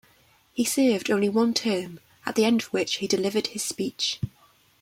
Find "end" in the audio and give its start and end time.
2.43-2.61